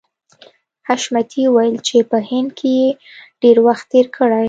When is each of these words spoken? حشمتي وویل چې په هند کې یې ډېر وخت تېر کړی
حشمتي 0.87 1.43
وویل 1.49 1.77
چې 1.87 1.97
په 2.09 2.17
هند 2.29 2.49
کې 2.59 2.69
یې 2.81 2.87
ډېر 3.41 3.57
وخت 3.67 3.85
تېر 3.91 4.05
کړی 4.17 4.39